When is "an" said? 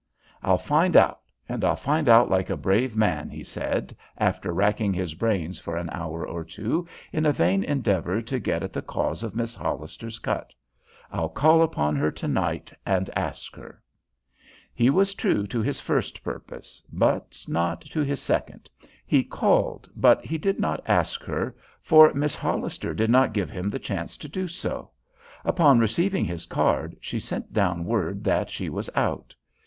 5.77-5.91